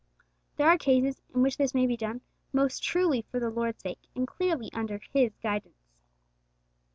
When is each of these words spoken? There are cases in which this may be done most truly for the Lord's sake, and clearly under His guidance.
There 0.55 0.67
are 0.67 0.79
cases 0.79 1.21
in 1.35 1.43
which 1.43 1.57
this 1.57 1.75
may 1.75 1.85
be 1.85 1.95
done 1.95 2.21
most 2.51 2.81
truly 2.81 3.21
for 3.29 3.39
the 3.39 3.51
Lord's 3.51 3.83
sake, 3.83 4.01
and 4.15 4.27
clearly 4.27 4.71
under 4.73 4.97
His 5.13 5.37
guidance. 5.43 5.77